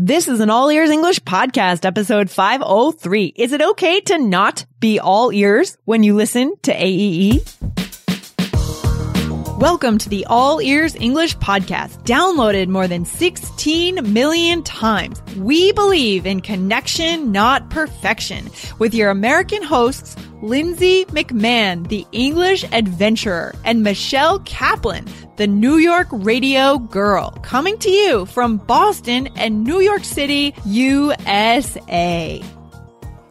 This 0.00 0.28
is 0.28 0.38
an 0.38 0.48
All 0.48 0.70
Ears 0.70 0.90
English 0.90 1.18
podcast, 1.24 1.84
episode 1.84 2.30
503. 2.30 3.32
Is 3.34 3.50
it 3.50 3.60
okay 3.60 4.00
to 4.02 4.18
not 4.18 4.64
be 4.78 5.00
all 5.00 5.32
ears 5.32 5.76
when 5.86 6.04
you 6.04 6.14
listen 6.14 6.54
to 6.62 6.72
AEE? 6.72 7.87
Welcome 9.58 9.98
to 9.98 10.08
the 10.08 10.24
All 10.26 10.62
Ears 10.62 10.94
English 10.94 11.36
podcast, 11.38 12.04
downloaded 12.04 12.68
more 12.68 12.86
than 12.86 13.04
16 13.04 14.12
million 14.12 14.62
times. 14.62 15.20
We 15.36 15.72
believe 15.72 16.26
in 16.26 16.42
connection, 16.42 17.32
not 17.32 17.68
perfection, 17.68 18.50
with 18.78 18.94
your 18.94 19.10
American 19.10 19.64
hosts, 19.64 20.14
Lindsay 20.42 21.06
McMahon, 21.06 21.88
the 21.88 22.06
English 22.12 22.62
adventurer, 22.70 23.52
and 23.64 23.82
Michelle 23.82 24.38
Kaplan, 24.44 25.06
the 25.38 25.48
New 25.48 25.78
York 25.78 26.06
radio 26.12 26.78
girl, 26.78 27.32
coming 27.42 27.78
to 27.78 27.90
you 27.90 28.26
from 28.26 28.58
Boston 28.58 29.26
and 29.34 29.64
New 29.64 29.80
York 29.80 30.04
City, 30.04 30.54
USA. 30.66 32.44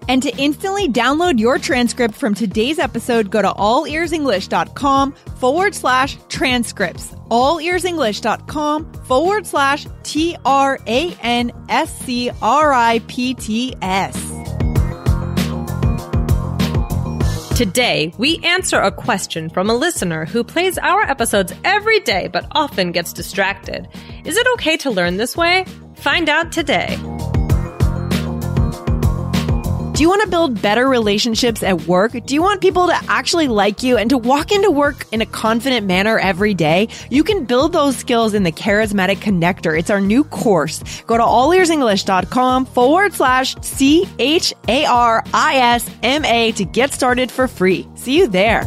And 0.08 0.24
to 0.24 0.36
instantly 0.38 0.88
download 0.88 1.40
your 1.40 1.58
transcript 1.60 2.16
from 2.16 2.34
today's 2.34 2.80
episode, 2.80 3.30
go 3.30 3.42
to 3.42 3.50
allearsenglish.com 3.50 5.12
forward 5.38 5.76
slash 5.76 6.18
transcripts. 6.30 7.14
Allearsenglish.com 7.30 8.94
forward 9.04 9.46
slash 9.46 9.86
T 10.04 10.38
R 10.46 10.80
A 10.88 11.16
N 11.22 11.52
S 11.70 11.98
C 12.00 12.32
R 12.42 12.74
I 12.74 13.00
P 13.08 13.34
T 13.34 13.76
S. 13.82 14.16
Today, 17.58 18.14
we 18.20 18.38
answer 18.44 18.80
a 18.80 18.92
question 18.92 19.50
from 19.50 19.68
a 19.68 19.74
listener 19.74 20.26
who 20.26 20.44
plays 20.44 20.78
our 20.78 21.02
episodes 21.02 21.52
every 21.64 22.00
day 22.02 22.28
but 22.28 22.46
often 22.52 22.92
gets 22.92 23.12
distracted. 23.12 23.88
Is 24.26 24.38
it 24.38 24.46
okay 24.54 24.78
to 24.78 24.92
learn 24.92 25.18
this 25.18 25.36
way? 25.36 25.66
Find 25.96 26.30
out 26.30 26.52
today. 26.52 27.00
Do 29.98 30.04
you 30.04 30.10
want 30.10 30.22
to 30.22 30.30
build 30.30 30.62
better 30.62 30.88
relationships 30.88 31.64
at 31.64 31.88
work? 31.88 32.12
Do 32.12 32.36
you 32.36 32.42
want 32.44 32.62
people 32.62 32.86
to 32.86 32.95
actually 33.08 33.48
like 33.48 33.81
you 33.81 33.98
and 33.98 34.12
to 34.12 34.17
walk 34.20 34.52
into 34.52 34.70
work 34.70 35.08
in 35.12 35.22
a 35.22 35.26
confident 35.26 35.88
manner 35.88 36.20
every 36.20 36.53
day? 36.53 36.90
You 37.09 37.23
can 37.23 37.45
build 37.45 37.73
those 37.73 37.98
skills 37.98 38.36
in 38.36 38.44
the 38.44 38.52
Charismatic 38.52 39.16
Connector. 39.16 39.75
It's 39.75 39.90
our 39.90 40.00
new 40.00 40.23
course. 40.23 41.02
Go 41.08 41.18
to 41.18 41.23
allearsenglish.com 41.23 42.68
forward 42.68 43.14
slash 43.14 43.56
C 43.62 44.08
H 44.20 44.53
A 44.68 44.86
R 44.86 45.23
I 45.34 45.56
S 45.56 45.90
M 46.03 46.23
A 46.25 46.52
to 46.52 46.64
get 46.64 46.94
started 46.94 47.31
for 47.31 47.48
free. 47.48 47.88
See 47.95 48.20
you 48.20 48.28
there. 48.28 48.62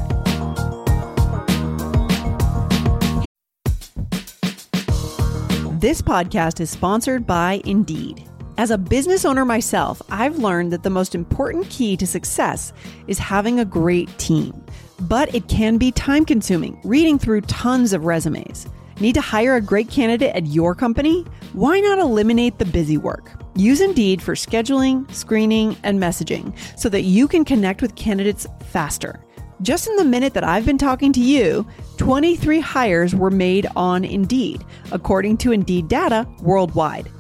This 5.79 6.03
podcast 6.03 6.59
is 6.59 6.71
sponsored 6.71 7.25
by 7.25 7.63
Indeed. 7.65 8.29
As 8.61 8.71
a 8.71 8.77
business 8.77 9.25
owner 9.25 9.47
myself, 9.47 10.03
I've 10.11 10.37
learned 10.37 10.71
that 10.75 10.83
the 10.83 10.91
most 10.91 11.15
important 11.15 11.71
key 11.71 11.97
to 11.97 12.07
success 12.07 12.75
is 13.07 13.19
having 13.19 13.59
a 13.59 13.65
great 13.65 14.11
team. 14.19 14.53
But 15.01 15.35
it 15.35 15.49
can 15.49 15.79
be 15.79 15.93
time 15.93 16.27
consuming, 16.27 16.79
reading 16.85 17.19
through 17.19 17.41
tons 17.41 17.95
of 17.95 18.05
resumes. 18.05 18.67
Need 19.01 19.15
to 19.15 19.23
hire 19.23 19.57
a 19.57 19.63
great 19.63 19.89
candidate 19.89 20.37
at 20.37 20.49
your 20.49 20.75
company? 20.75 21.25
Why 21.55 21.81
not 21.81 22.01
eliminate 22.01 22.59
the 22.59 22.67
busy 22.67 22.99
work? 22.99 23.33
Use 23.55 23.81
Indeed 23.81 24.21
for 24.21 24.35
scheduling, 24.35 25.11
screening, 25.11 25.75
and 25.83 25.99
messaging 25.99 26.55
so 26.79 26.91
that 26.91 27.05
you 27.05 27.29
can 27.29 27.47
connect 27.47 27.81
with 27.81 27.97
candidates 27.97 28.47
faster. 28.67 29.25
Just 29.63 29.89
in 29.89 29.97
the 29.97 30.05
minute 30.05 30.35
that 30.35 30.45
I've 30.45 30.67
been 30.67 30.77
talking 30.77 31.15
to 31.15 31.21
you, 31.21 31.67
23 31.97 32.61
hires 32.61 33.15
were 33.15 33.31
made 33.31 33.67
on 33.75 34.05
Indeed, 34.05 34.67
according 34.93 35.39
to 35.39 35.53
Indeed 35.53 35.89
data 35.89 36.29
worldwide. 36.43 37.11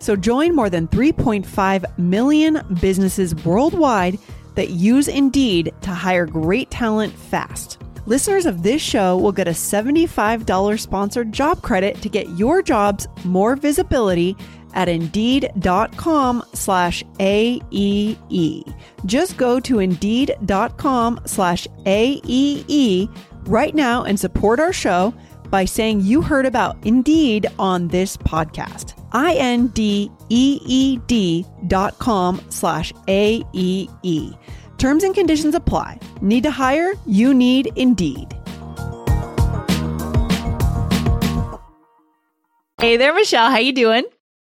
So 0.00 0.16
join 0.16 0.54
more 0.54 0.68
than 0.68 0.88
3.5 0.88 1.98
million 1.98 2.60
businesses 2.80 3.34
worldwide 3.44 4.18
that 4.56 4.70
use 4.70 5.08
Indeed 5.08 5.72
to 5.82 5.90
hire 5.90 6.26
great 6.26 6.70
talent 6.70 7.12
fast. 7.12 7.78
Listeners 8.06 8.46
of 8.46 8.62
this 8.62 8.82
show 8.82 9.16
will 9.16 9.30
get 9.30 9.46
a 9.46 9.52
$75 9.52 10.80
sponsored 10.80 11.32
job 11.32 11.62
credit 11.62 12.00
to 12.02 12.08
get 12.08 12.28
your 12.30 12.62
jobs 12.62 13.06
more 13.24 13.54
visibility 13.56 14.36
at 14.74 14.88
indeed.com 14.88 16.44
slash 16.54 17.04
AEE. 17.18 18.74
Just 19.06 19.36
go 19.36 19.60
to 19.60 19.78
indeed.com 19.78 21.20
slash 21.26 21.66
AEE 21.84 23.14
right 23.46 23.74
now 23.74 24.04
and 24.04 24.18
support 24.18 24.60
our 24.60 24.72
show 24.72 25.14
by 25.50 25.64
saying 25.64 26.00
you 26.00 26.22
heard 26.22 26.46
about 26.46 26.76
Indeed 26.86 27.46
on 27.58 27.88
this 27.88 28.16
podcast. 28.16 28.99
I-N-D-E-E-D 29.12 30.16
dot 31.66 31.98
com 31.98 32.40
slash 32.48 32.92
A-E-E. 33.08 34.32
Terms 34.78 35.04
and 35.04 35.14
conditions 35.14 35.54
apply. 35.54 36.00
Need 36.20 36.42
to 36.44 36.50
hire? 36.50 36.94
You 37.06 37.34
need 37.34 37.72
Indeed. 37.76 38.34
Hey 42.80 42.96
there, 42.96 43.12
Michelle. 43.14 43.50
How 43.50 43.58
you 43.58 43.74
doing? 43.74 44.04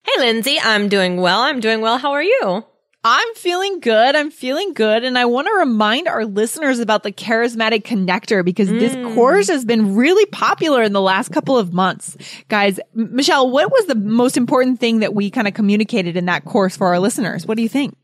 Hey, 0.04 0.20
Lindsay, 0.20 0.60
I'm 0.60 0.88
doing 0.88 1.18
well. 1.18 1.40
I'm 1.42 1.60
doing 1.60 1.82
well. 1.82 1.98
How 1.98 2.12
are 2.12 2.24
you? 2.24 2.64
I'm 3.04 3.34
feeling 3.36 3.80
good. 3.80 4.16
I'm 4.16 4.30
feeling 4.30 4.74
good. 4.74 5.06
And 5.06 5.18
I 5.18 5.24
want 5.26 5.48
to 5.48 5.54
remind 5.54 6.08
our 6.10 6.26
listeners 6.26 6.80
about 6.80 7.04
the 7.04 7.14
charismatic 7.14 7.84
connector 7.84 8.44
because 8.44 8.70
mm. 8.70 8.80
this 8.80 8.94
course 9.16 9.48
has 9.48 9.64
been 9.64 9.96
really 9.96 10.26
popular 10.26 10.84
in 10.84 10.92
the 10.92 11.02
last 11.02 11.30
couple 11.30 11.58
of 11.58 11.74
months. 11.74 12.18
Guys, 12.50 12.78
M- 12.98 13.16
Michelle, 13.16 13.50
what 13.50 13.72
was 13.72 13.86
the 13.86 13.96
most 13.96 14.36
important 14.36 14.82
thing 14.82 15.00
that 15.00 15.14
we 15.16 15.32
kind 15.32 15.48
of 15.48 15.54
communicated 15.54 16.18
in 16.18 16.26
that 16.26 16.44
course 16.44 16.76
for 16.76 16.88
our 16.88 17.00
listeners? 17.00 17.46
What 17.46 17.56
do 17.56 17.64
you 17.64 17.70
think? 17.70 17.96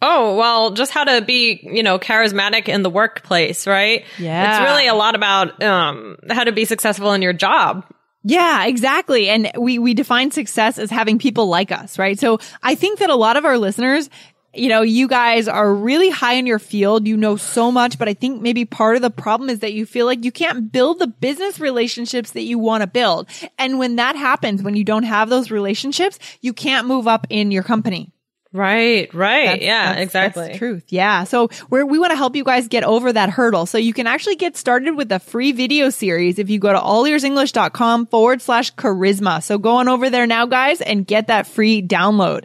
Oh, 0.00 0.36
well, 0.36 0.72
just 0.72 0.92
how 0.92 1.04
to 1.04 1.20
be, 1.20 1.60
you 1.62 1.82
know, 1.82 1.98
charismatic 1.98 2.68
in 2.68 2.82
the 2.82 2.90
workplace, 2.90 3.66
right? 3.66 4.04
Yeah. 4.18 4.50
It's 4.50 4.70
really 4.70 4.88
a 4.88 4.94
lot 4.94 5.14
about 5.14 5.62
um, 5.62 6.16
how 6.28 6.44
to 6.44 6.52
be 6.52 6.64
successful 6.64 7.12
in 7.12 7.22
your 7.22 7.32
job. 7.32 7.84
Yeah, 8.24 8.66
exactly. 8.66 9.28
And 9.28 9.50
we, 9.58 9.78
we 9.78 9.94
define 9.94 10.30
success 10.30 10.78
as 10.78 10.90
having 10.90 11.18
people 11.18 11.46
like 11.46 11.72
us, 11.72 11.98
right? 11.98 12.18
So 12.18 12.38
I 12.62 12.74
think 12.74 13.00
that 13.00 13.10
a 13.10 13.16
lot 13.16 13.36
of 13.36 13.44
our 13.44 13.58
listeners, 13.58 14.08
you 14.54 14.68
know, 14.68 14.82
you 14.82 15.08
guys 15.08 15.48
are 15.48 15.74
really 15.74 16.10
high 16.10 16.34
in 16.34 16.46
your 16.46 16.58
field. 16.58 17.08
You 17.08 17.16
know 17.16 17.36
so 17.36 17.72
much, 17.72 17.98
but 17.98 18.08
I 18.08 18.14
think 18.14 18.40
maybe 18.40 18.64
part 18.64 18.96
of 18.96 19.02
the 19.02 19.10
problem 19.10 19.50
is 19.50 19.60
that 19.60 19.72
you 19.72 19.86
feel 19.86 20.06
like 20.06 20.24
you 20.24 20.30
can't 20.30 20.70
build 20.70 20.98
the 20.98 21.06
business 21.06 21.58
relationships 21.58 22.32
that 22.32 22.42
you 22.42 22.58
want 22.58 22.82
to 22.82 22.86
build. 22.86 23.28
And 23.58 23.78
when 23.78 23.96
that 23.96 24.14
happens, 24.14 24.62
when 24.62 24.76
you 24.76 24.84
don't 24.84 25.04
have 25.04 25.28
those 25.28 25.50
relationships, 25.50 26.18
you 26.42 26.52
can't 26.52 26.86
move 26.86 27.08
up 27.08 27.26
in 27.30 27.50
your 27.50 27.62
company. 27.62 28.12
Right, 28.54 29.12
right. 29.14 29.46
That's, 29.46 29.62
yeah, 29.62 29.92
that's, 29.92 30.02
exactly. 30.02 30.46
That's 30.48 30.58
truth. 30.58 30.84
Yeah. 30.88 31.24
So 31.24 31.48
we're, 31.70 31.86
we 31.86 31.98
want 31.98 32.10
to 32.10 32.16
help 32.16 32.36
you 32.36 32.44
guys 32.44 32.68
get 32.68 32.84
over 32.84 33.10
that 33.10 33.30
hurdle. 33.30 33.64
So 33.64 33.78
you 33.78 33.94
can 33.94 34.06
actually 34.06 34.36
get 34.36 34.58
started 34.58 34.94
with 34.94 35.10
a 35.10 35.18
free 35.18 35.52
video 35.52 35.88
series 35.88 36.38
if 36.38 36.50
you 36.50 36.58
go 36.58 36.70
to 36.70 36.78
allearsenglish.com 36.78 38.06
forward 38.08 38.42
slash 38.42 38.74
charisma. 38.74 39.42
So 39.42 39.56
go 39.56 39.76
on 39.76 39.88
over 39.88 40.10
there 40.10 40.26
now, 40.26 40.44
guys, 40.44 40.82
and 40.82 41.06
get 41.06 41.28
that 41.28 41.46
free 41.46 41.80
download. 41.80 42.44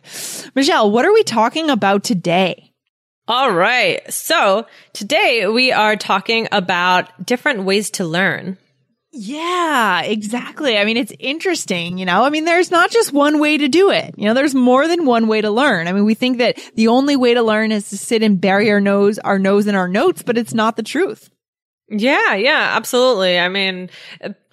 Michelle, 0.56 0.91
what 0.91 1.03
are 1.03 1.13
we 1.13 1.23
talking 1.23 1.69
about 1.69 2.06
today? 2.06 2.72
All 3.28 3.51
right. 3.51 4.01
So 4.13 4.66
today 4.94 5.45
we 5.47 5.74
are 5.74 5.97
talking 5.97 6.47
about 6.53 7.25
different 7.25 7.63
ways 7.63 7.89
to 7.91 8.06
learn. 8.06 8.57
Yeah, 9.19 10.01
exactly. 10.03 10.78
I 10.78 10.85
mean, 10.85 10.95
it's 10.95 11.11
interesting, 11.17 11.97
you 11.97 12.05
know, 12.05 12.23
I 12.23 12.29
mean, 12.29 12.45
there's 12.45 12.69
not 12.69 12.91
just 12.91 13.11
one 13.11 13.39
way 13.39 13.57
to 13.57 13.67
do 13.67 13.89
it. 13.89 14.13
You 14.16 14.25
know, 14.25 14.35
there's 14.35 14.53
more 14.53 14.88
than 14.88 15.05
one 15.05 15.28
way 15.28 15.41
to 15.41 15.50
learn. 15.50 15.88
I 15.88 15.91
mean, 15.91 16.05
we 16.05 16.13
think 16.13 16.38
that 16.38 16.59
the 16.75 16.89
only 16.89 17.16
way 17.16 17.33
to 17.33 17.41
learn 17.41 17.72
is 17.72 17.89
to 17.89 17.97
sit 17.97 18.22
and 18.22 18.39
bury 18.39 18.69
our 18.69 18.79
nose, 18.79 19.17
our 19.17 19.39
nose 19.39 19.66
in 19.66 19.73
our 19.73 19.88
notes, 19.88 20.22
but 20.22 20.38
it's 20.38 20.53
not 20.53 20.75
the 20.75 20.83
truth. 20.83 21.31
Yeah, 21.89 22.35
yeah, 22.35 22.73
absolutely. 22.75 23.39
I 23.39 23.47
mean, 23.47 23.89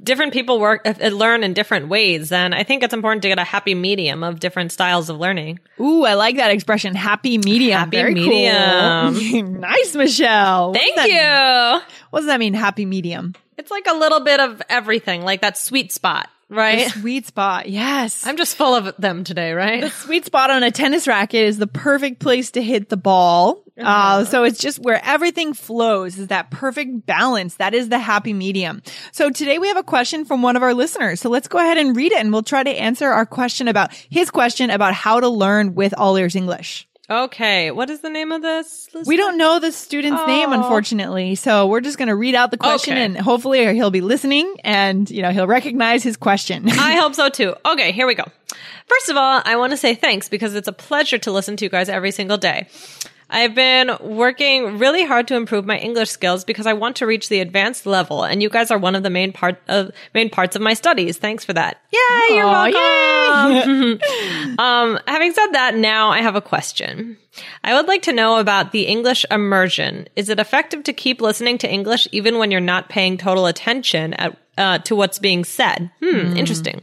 different 0.03 0.33
people 0.33 0.61
work, 0.61 0.87
uh, 0.87 1.09
learn 1.09 1.43
in 1.43 1.53
different 1.53 1.89
ways. 1.89 2.33
And 2.33 2.55
I 2.55 2.63
think 2.63 2.83
it's 2.83 2.95
important 2.95 3.23
to 3.23 3.29
get 3.29 3.39
a 3.39 3.45
happy 3.45 3.75
medium 3.75 4.23
of 4.23 4.41
different 4.41 4.73
styles 4.73 5.11
of 5.11 5.19
learning. 5.19 5.59
Ooh, 5.81 6.05
I 6.05 6.15
like 6.15 6.37
that 6.37 6.53
expression. 6.53 6.95
Happy 6.95 7.37
medium. 7.39 7.81
Happy 7.81 7.97
Very 7.97 8.15
medium. 8.15 9.15
Cool. 9.15 9.43
nice, 9.61 9.95
Michelle. 9.95 10.73
Thank 10.73 10.97
does 10.97 11.09
you. 11.09 11.15
Mean? 11.15 11.81
What 12.11 12.21
does 12.21 12.27
that 12.27 12.39
mean? 12.39 12.55
Happy 12.55 12.87
medium. 12.87 13.35
It's 13.65 13.71
like 13.71 13.87
a 13.87 13.95
little 13.95 14.21
bit 14.21 14.41
of 14.41 14.61
everything, 14.69 15.23
like 15.23 15.41
that 15.41 15.57
sweet 15.57 15.91
spot, 15.91 16.29
right? 16.51 16.85
The 16.93 17.01
sweet 17.01 17.27
spot. 17.27 17.67
Yes. 17.67 18.27
I'm 18.27 18.37
just 18.37 18.59
full 18.59 18.75
of 18.75 18.95
them 18.99 19.25
today, 19.25 19.53
right? 19.53 19.81
The 19.81 19.89
sweet 19.89 20.27
spot 20.27 20.51
on 20.51 20.63
a 20.63 20.71
tennis 20.71 21.09
racket 21.09 21.47
is 21.47 21.57
the 21.57 21.67
perfect 21.67 22.21
place 22.21 22.51
to 22.51 22.63
hit 22.63 22.91
the 22.91 22.99
ball. 22.99 23.63
Uh, 23.79 23.83
uh, 23.83 24.25
so 24.27 24.45
it's 24.45 24.59
just 24.59 24.81
where 24.81 25.01
everything 25.03 25.55
flows 25.55 26.19
is 26.19 26.27
that 26.27 26.51
perfect 26.51 27.07
balance. 27.07 27.55
That 27.55 27.73
is 27.73 27.89
the 27.89 27.99
happy 27.99 28.35
medium. 28.35 28.83
So 29.13 29.31
today 29.31 29.59
we 29.59 29.69
have 29.69 29.79
a 29.79 29.83
question 29.83 30.27
from 30.27 30.43
one 30.43 30.57
of 30.57 30.63
our 30.63 30.75
listeners. 30.75 31.23
So 31.23 31.31
let's 31.31 31.49
go 31.49 31.57
ahead 31.57 31.79
and 31.79 31.97
read 31.97 32.13
it 32.13 32.19
and 32.19 32.35
we'll 32.35 32.43
try 32.43 32.63
to 32.63 32.71
answer 32.71 33.09
our 33.09 33.25
question 33.25 33.67
about 33.67 33.95
his 33.95 34.31
question 34.31 34.69
about 34.69 34.93
how 34.93 35.21
to 35.21 35.29
learn 35.31 35.75
with 35.75 35.95
All 35.97 36.19
Ears 36.19 36.37
English. 36.37 36.87
Okay, 37.09 37.71
what 37.71 37.91
is 37.91 38.01
the 38.01 38.09
name 38.09 38.33
of 38.33 38.41
this? 38.41 38.89
We 39.05 39.19
don't 39.19 39.37
know 39.37 39.59
the 39.59 39.73
student's 39.73 40.23
oh. 40.23 40.27
name, 40.27 40.53
unfortunately. 40.55 41.35
So 41.35 41.67
we're 41.67 41.83
just 41.83 41.99
going 41.99 42.09
to 42.09 42.15
read 42.15 42.35
out 42.35 42.51
the 42.51 42.57
question 42.57 42.95
okay. 42.95 43.05
and 43.05 43.19
hopefully 43.19 43.75
he'll 43.75 43.91
be 43.91 44.01
listening 44.01 44.57
and, 44.65 45.11
you 45.11 45.21
know, 45.21 45.31
he'll 45.31 45.47
recognize 45.47 46.03
his 46.03 46.17
question. 46.17 46.67
I 46.71 46.95
hope 46.95 47.15
so 47.15 47.29
too. 47.29 47.55
Okay, 47.67 47.93
here 47.93 48.07
we 48.07 48.15
go. 48.15 48.25
First 48.87 49.11
of 49.11 49.19
all, 49.19 49.43
I 49.45 49.57
want 49.57 49.73
to 49.73 49.77
say 49.77 49.95
thanks 49.95 50.31
because 50.31 50.55
it's 50.55 50.69
a 50.69 50.73
pleasure 50.73 51.19
to 51.19 51.31
listen 51.31 51.57
to 51.59 51.65
you 51.67 51.69
guys 51.69 51.91
every 51.91 52.11
single 52.11 52.39
day. 52.39 52.69
I've 53.31 53.55
been 53.55 53.97
working 54.01 54.79
really 54.79 55.05
hard 55.05 55.29
to 55.29 55.37
improve 55.37 55.65
my 55.65 55.79
English 55.79 56.11
skills 56.11 56.45
because 56.45 56.67
I 56.67 56.73
want 56.73 56.97
to 56.97 57.07
reach 57.07 57.29
the 57.29 57.41
advanced 57.41 57.87
level, 57.87 58.25
and 58.25 58.43
you 58.43 58.49
guys 58.49 58.71
are 58.71 58.79
one 58.79 58.95
of 58.95 59.03
the 59.03 59.11
main 59.11 59.33
part 59.33 59.61
of 59.69 59.91
main 60.15 60.31
parts 60.31 60.57
of 60.57 60.63
my 60.63 60.75
studies. 60.75 61.19
Thanks 61.19 61.45
for 61.45 61.53
that. 61.53 61.81
Yay, 61.91 62.37
you're 62.37 62.47
welcome. 62.47 64.01
um, 64.59 64.99
having 65.07 65.33
said 65.33 65.49
that, 65.53 65.75
now 65.77 66.11
I 66.11 66.21
have 66.21 66.37
a 66.37 66.41
question. 66.41 67.17
I 67.65 67.75
would 67.75 67.89
like 67.89 68.03
to 68.03 68.13
know 68.13 68.39
about 68.39 68.73
the 68.73 68.87
English 68.87 69.25
immersion. 69.31 70.07
Is 70.17 70.29
it 70.29 70.39
effective 70.39 70.85
to 70.85 70.93
keep 70.93 71.21
listening 71.21 71.59
to 71.59 71.71
English 71.71 72.07
even 72.13 72.39
when 72.39 72.51
you're 72.51 72.61
not 72.61 72.89
paying 72.89 73.17
total 73.17 73.47
attention 73.47 74.15
at 74.15 74.39
uh, 74.57 74.79
to 74.79 74.97
what's 74.97 75.19
being 75.19 75.45
said. 75.45 75.91
Hmm, 76.01 76.17
mm. 76.17 76.39
interesting. 76.39 76.83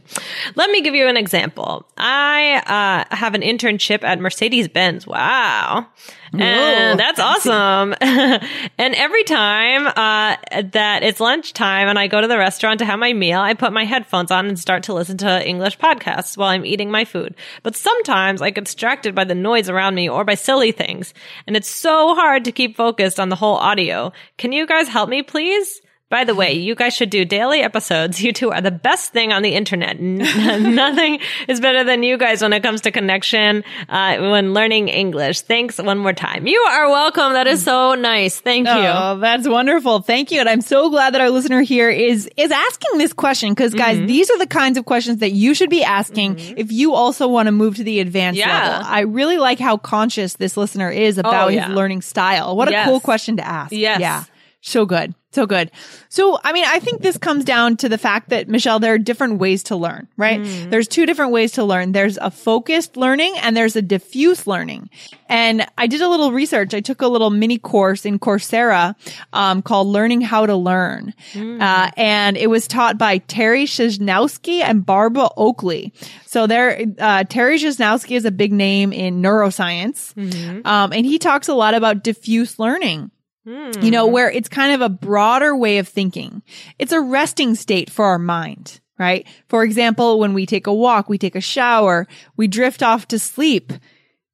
Let 0.54 0.70
me 0.70 0.82
give 0.82 0.94
you 0.94 1.08
an 1.08 1.16
example. 1.16 1.86
I 1.96 3.06
uh, 3.10 3.14
have 3.14 3.34
an 3.34 3.42
internship 3.42 4.02
at 4.02 4.20
Mercedes 4.20 4.68
Benz. 4.68 5.06
Wow. 5.06 5.86
And 6.32 6.98
that's 6.98 7.20
awesome. 7.20 7.94
and 8.00 8.94
every 8.94 9.24
time 9.24 9.86
uh, 9.86 10.36
that 10.72 11.02
it's 11.02 11.20
lunchtime 11.20 11.88
and 11.88 11.98
I 11.98 12.06
go 12.06 12.20
to 12.20 12.26
the 12.26 12.38
restaurant 12.38 12.78
to 12.78 12.84
have 12.84 12.98
my 12.98 13.12
meal, 13.12 13.40
I 13.40 13.54
put 13.54 13.72
my 13.72 13.84
headphones 13.84 14.30
on 14.30 14.46
and 14.46 14.58
start 14.58 14.84
to 14.84 14.94
listen 14.94 15.18
to 15.18 15.46
English 15.46 15.78
podcasts 15.78 16.36
while 16.36 16.48
I'm 16.48 16.64
eating 16.64 16.90
my 16.90 17.04
food. 17.04 17.34
But 17.62 17.76
sometimes 17.76 18.40
I 18.40 18.50
get 18.50 18.64
distracted 18.64 19.14
by 19.14 19.24
the 19.24 19.34
noise 19.34 19.68
around 19.68 19.94
me 19.94 20.08
or 20.08 20.24
by 20.24 20.34
silly 20.34 20.72
things. 20.72 21.12
And 21.46 21.56
it's 21.56 21.68
so 21.68 22.14
hard 22.14 22.44
to 22.44 22.52
keep 22.52 22.76
focused 22.76 23.20
on 23.20 23.28
the 23.28 23.36
whole 23.36 23.56
audio. 23.56 24.12
Can 24.38 24.52
you 24.52 24.66
guys 24.66 24.88
help 24.88 25.08
me, 25.08 25.22
please? 25.22 25.81
By 26.12 26.24
the 26.24 26.34
way, 26.34 26.52
you 26.52 26.74
guys 26.74 26.94
should 26.94 27.08
do 27.08 27.24
daily 27.24 27.62
episodes. 27.62 28.22
You 28.22 28.34
two 28.34 28.50
are 28.50 28.60
the 28.60 28.70
best 28.70 29.14
thing 29.14 29.32
on 29.32 29.40
the 29.40 29.54
internet. 29.54 29.98
Nothing 29.98 31.20
is 31.48 31.58
better 31.58 31.84
than 31.84 32.02
you 32.02 32.18
guys 32.18 32.42
when 32.42 32.52
it 32.52 32.62
comes 32.62 32.82
to 32.82 32.90
connection, 32.90 33.64
uh, 33.88 34.18
when 34.18 34.52
learning 34.52 34.88
English. 34.88 35.40
Thanks 35.40 35.78
one 35.78 35.96
more 35.96 36.12
time. 36.12 36.46
You 36.46 36.60
are 36.60 36.90
welcome. 36.90 37.32
That 37.32 37.46
is 37.46 37.64
so 37.64 37.94
nice. 37.94 38.38
Thank 38.38 38.68
you. 38.68 38.74
Oh, 38.74 39.20
that's 39.20 39.48
wonderful. 39.48 40.02
Thank 40.02 40.30
you. 40.30 40.40
And 40.40 40.50
I'm 40.50 40.60
so 40.60 40.90
glad 40.90 41.14
that 41.14 41.22
our 41.22 41.30
listener 41.30 41.62
here 41.62 41.88
is, 41.88 42.28
is 42.36 42.50
asking 42.50 42.98
this 42.98 43.14
question 43.14 43.54
because 43.54 43.72
guys, 43.72 43.96
mm-hmm. 43.96 44.04
these 44.04 44.30
are 44.30 44.38
the 44.38 44.46
kinds 44.46 44.76
of 44.76 44.84
questions 44.84 45.20
that 45.20 45.32
you 45.32 45.54
should 45.54 45.70
be 45.70 45.82
asking 45.82 46.34
mm-hmm. 46.34 46.58
if 46.58 46.70
you 46.70 46.92
also 46.92 47.26
want 47.26 47.46
to 47.46 47.52
move 47.52 47.76
to 47.76 47.84
the 47.84 48.00
advanced 48.00 48.38
yeah. 48.38 48.68
level. 48.68 48.86
I 48.86 49.00
really 49.00 49.38
like 49.38 49.58
how 49.58 49.78
conscious 49.78 50.34
this 50.34 50.58
listener 50.58 50.90
is 50.90 51.16
about 51.16 51.46
oh, 51.46 51.48
yeah. 51.48 51.68
his 51.68 51.74
learning 51.74 52.02
style. 52.02 52.54
What 52.54 52.70
yes. 52.70 52.86
a 52.86 52.90
cool 52.90 53.00
question 53.00 53.38
to 53.38 53.46
ask. 53.46 53.72
Yes. 53.72 53.98
Yeah. 53.98 54.24
So 54.64 54.86
good. 54.86 55.12
So 55.32 55.44
good. 55.44 55.72
So, 56.08 56.38
I 56.44 56.52
mean, 56.52 56.64
I 56.68 56.78
think 56.78 57.02
this 57.02 57.18
comes 57.18 57.44
down 57.44 57.76
to 57.78 57.88
the 57.88 57.98
fact 57.98 58.28
that, 58.28 58.48
Michelle, 58.48 58.78
there 58.78 58.94
are 58.94 58.98
different 58.98 59.38
ways 59.38 59.64
to 59.64 59.76
learn, 59.76 60.06
right? 60.16 60.40
Mm. 60.40 60.70
There's 60.70 60.86
two 60.86 61.04
different 61.04 61.32
ways 61.32 61.52
to 61.52 61.64
learn. 61.64 61.92
There's 61.92 62.16
a 62.16 62.30
focused 62.30 62.96
learning 62.96 63.34
and 63.38 63.56
there's 63.56 63.74
a 63.74 63.82
diffuse 63.82 64.46
learning. 64.46 64.88
And 65.28 65.66
I 65.76 65.88
did 65.88 66.00
a 66.00 66.08
little 66.08 66.30
research. 66.30 66.74
I 66.74 66.80
took 66.80 67.02
a 67.02 67.08
little 67.08 67.30
mini 67.30 67.58
course 67.58 68.06
in 68.06 68.20
Coursera, 68.20 68.94
um, 69.32 69.62
called 69.62 69.88
Learning 69.88 70.20
How 70.20 70.46
to 70.46 70.54
Learn. 70.54 71.12
Mm. 71.32 71.60
Uh, 71.60 71.90
and 71.96 72.36
it 72.36 72.48
was 72.48 72.68
taught 72.68 72.98
by 72.98 73.18
Terry 73.18 73.64
Sejnowski 73.64 74.60
and 74.60 74.86
Barbara 74.86 75.28
Oakley. 75.36 75.92
So 76.26 76.46
there, 76.46 76.84
uh, 77.00 77.24
Terry 77.24 77.58
Sejnowski 77.58 78.16
is 78.16 78.26
a 78.26 78.30
big 78.30 78.52
name 78.52 78.92
in 78.92 79.20
neuroscience. 79.22 80.14
Mm-hmm. 80.14 80.64
Um, 80.66 80.92
and 80.92 81.04
he 81.04 81.18
talks 81.18 81.48
a 81.48 81.54
lot 81.54 81.74
about 81.74 82.04
diffuse 82.04 82.60
learning. 82.60 83.10
You 83.44 83.90
know, 83.90 84.06
hmm. 84.06 84.12
where 84.12 84.30
it's 84.30 84.48
kind 84.48 84.72
of 84.72 84.80
a 84.80 84.88
broader 84.88 85.56
way 85.56 85.78
of 85.78 85.88
thinking. 85.88 86.42
It's 86.78 86.92
a 86.92 87.00
resting 87.00 87.54
state 87.54 87.90
for 87.90 88.04
our 88.04 88.18
mind, 88.18 88.80
right? 88.98 89.26
For 89.48 89.64
example, 89.64 90.20
when 90.20 90.32
we 90.32 90.46
take 90.46 90.66
a 90.66 90.74
walk, 90.74 91.08
we 91.08 91.18
take 91.18 91.34
a 91.34 91.40
shower, 91.40 92.06
we 92.36 92.46
drift 92.46 92.82
off 92.82 93.08
to 93.08 93.18
sleep. 93.18 93.72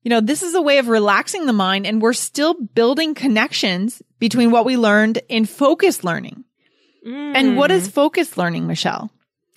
You 0.03 0.11
know, 0.11 0.21
this 0.21 0.43
is 0.43 0.55
a 0.55 0.63
way 0.63 0.79
of 0.79 0.89
relaxing 0.89 1.47
the 1.47 1.53
mind 1.53 1.87
and 1.87 2.03
we're 2.03 2.13
still 2.13 2.55
building 2.55 3.15
connections 3.15 4.03
between 4.19 4.51
what 4.51 4.67
we 4.67 4.77
learned 4.77 5.21
in 5.29 5.47
focused 5.47 6.05
learning. 6.05 6.45
Mm. 7.07 7.33
And 7.35 7.57
what 7.57 7.71
is 7.71 7.87
hmm. 7.87 7.93
focused 7.93 8.37
learning, 8.37 8.67
Michelle? 8.67 9.11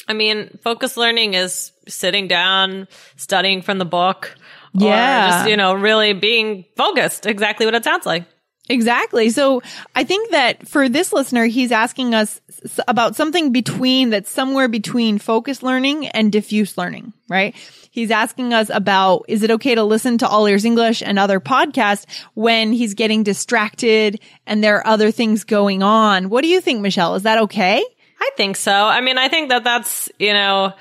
I 0.07 0.13
mean, 0.13 0.57
focused 0.63 0.97
learning 0.97 1.33
is 1.33 1.71
sitting 1.87 2.27
down, 2.27 2.87
studying 3.17 3.61
from 3.61 3.77
the 3.77 3.85
book. 3.85 4.35
Yeah. 4.73 5.29
just, 5.29 5.49
you 5.49 5.57
know, 5.57 5.73
really 5.73 6.13
being 6.13 6.65
focused. 6.77 7.25
Exactly 7.25 7.65
what 7.65 7.75
it 7.75 7.83
sounds 7.83 8.05
like. 8.05 8.25
Exactly. 8.69 9.29
So 9.29 9.61
I 9.95 10.03
think 10.03 10.31
that 10.31 10.67
for 10.67 10.87
this 10.87 11.11
listener, 11.11 11.45
he's 11.45 11.71
asking 11.71 12.13
us 12.13 12.39
about 12.87 13.15
something 13.15 13.51
between 13.51 14.11
that's 14.11 14.29
somewhere 14.29 14.67
between 14.67 15.17
focused 15.17 15.63
learning 15.63 16.07
and 16.07 16.31
diffuse 16.31 16.77
learning, 16.77 17.11
right? 17.27 17.55
He's 17.89 18.11
asking 18.11 18.53
us 18.53 18.69
about, 18.69 19.25
is 19.27 19.43
it 19.43 19.51
okay 19.51 19.75
to 19.75 19.83
listen 19.83 20.17
to 20.19 20.27
All 20.27 20.45
Ears 20.45 20.63
English 20.63 21.01
and 21.01 21.19
other 21.19 21.39
podcasts 21.41 22.05
when 22.35 22.71
he's 22.71 22.93
getting 22.93 23.23
distracted 23.23 24.21
and 24.47 24.63
there 24.63 24.77
are 24.77 24.87
other 24.87 25.11
things 25.11 25.43
going 25.43 25.83
on? 25.83 26.29
What 26.29 26.41
do 26.41 26.47
you 26.47 26.61
think, 26.61 26.81
Michelle? 26.81 27.15
Is 27.15 27.23
that 27.23 27.39
okay? 27.39 27.83
I 28.21 28.31
think 28.37 28.55
so. 28.55 28.71
I 28.71 29.01
mean, 29.01 29.17
I 29.17 29.27
think 29.27 29.49
that 29.49 29.63
that's, 29.63 30.07
you 30.19 30.31
know, 30.31 30.73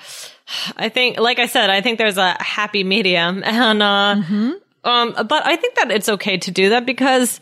I 0.76 0.90
think, 0.90 1.18
like 1.18 1.38
I 1.38 1.46
said, 1.46 1.70
I 1.70 1.80
think 1.80 1.98
there's 1.98 2.18
a 2.18 2.36
happy 2.40 2.84
medium 2.84 3.42
and, 3.44 3.82
uh, 3.82 4.14
mm-hmm. 4.18 4.50
Um, 4.84 5.14
but 5.14 5.46
I 5.46 5.56
think 5.56 5.74
that 5.76 5.90
it's 5.90 6.08
okay 6.08 6.38
to 6.38 6.50
do 6.50 6.70
that 6.70 6.86
because 6.86 7.40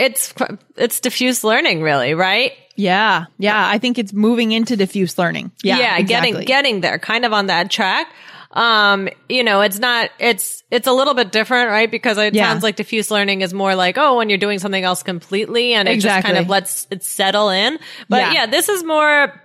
it's 0.00 0.34
it's 0.76 1.00
diffuse 1.00 1.44
learning 1.44 1.82
really 1.82 2.14
right 2.14 2.52
yeah 2.74 3.26
yeah 3.38 3.68
i 3.68 3.76
think 3.76 3.98
it's 3.98 4.12
moving 4.12 4.52
into 4.52 4.74
diffuse 4.76 5.18
learning 5.18 5.52
yeah 5.62 5.78
yeah 5.78 5.98
exactly. 5.98 6.30
getting 6.32 6.46
getting 6.46 6.80
there 6.80 6.98
kind 6.98 7.26
of 7.26 7.34
on 7.34 7.46
that 7.46 7.70
track 7.70 8.10
um 8.52 9.08
you 9.28 9.44
know 9.44 9.60
it's 9.60 9.78
not 9.78 10.10
it's 10.18 10.64
it's 10.70 10.86
a 10.86 10.92
little 10.92 11.14
bit 11.14 11.30
different 11.30 11.68
right 11.68 11.90
because 11.90 12.16
it 12.16 12.34
yeah. 12.34 12.48
sounds 12.48 12.62
like 12.62 12.76
diffuse 12.76 13.10
learning 13.10 13.42
is 13.42 13.52
more 13.52 13.74
like 13.74 13.98
oh 13.98 14.16
when 14.16 14.30
you're 14.30 14.38
doing 14.38 14.58
something 14.58 14.82
else 14.82 15.02
completely 15.02 15.74
and 15.74 15.86
it 15.86 15.92
exactly. 15.92 16.22
just 16.22 16.34
kind 16.34 16.44
of 16.44 16.48
lets 16.48 16.86
it 16.90 17.04
settle 17.04 17.50
in 17.50 17.78
but 18.08 18.22
yeah. 18.22 18.32
yeah 18.32 18.46
this 18.46 18.68
is 18.70 18.82
more 18.82 19.40